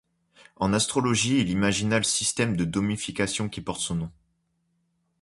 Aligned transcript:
En 0.55 0.73
astrologie, 0.73 1.41
il 1.41 1.49
imagina 1.51 1.97
le 1.99 2.03
système 2.03 2.57
de 2.57 2.65
domification 2.65 3.49
qui 3.49 3.61
porte 3.61 3.81
son 3.81 3.93
nom. 3.93 4.11